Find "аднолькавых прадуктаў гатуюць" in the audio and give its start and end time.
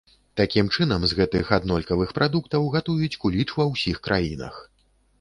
1.59-3.13